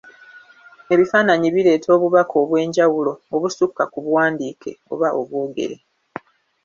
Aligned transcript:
Ebifaananyi 0.93 1.47
bireeta 1.55 1.87
obubaka 1.95 2.33
obw'enjawulo 2.43 3.11
obusukka 3.35 3.83
ku 3.91 3.97
buwandiike 4.05 4.71
oba 4.91 5.07
obwogere. 5.19 5.75